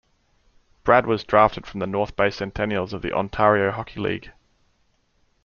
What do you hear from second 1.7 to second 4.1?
the North Bay Centennials of the Ontario Hockey